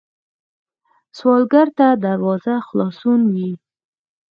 [1.17, 3.51] سوالګر ته دروازه خلاصون وي